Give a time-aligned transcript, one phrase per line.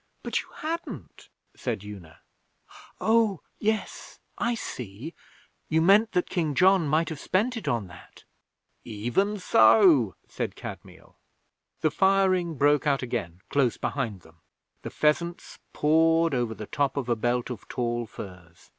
[0.22, 2.20] "''But you hadn't,' said Una.
[2.98, 4.20] 'Oh, yes!
[4.38, 5.12] I see!
[5.68, 8.24] You meant that King John might have spent it on that?'
[8.86, 11.16] 'Even so,' said Kadmiel.
[11.82, 14.40] The firing broke out again close behind them.
[14.80, 18.70] The pheasants poured over the top of a belt of tall firs.